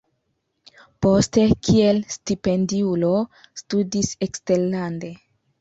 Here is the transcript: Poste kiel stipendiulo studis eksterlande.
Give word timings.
Poste 1.05 1.43
kiel 1.67 2.01
stipendiulo 2.15 3.13
studis 3.63 4.11
eksterlande. 4.29 5.17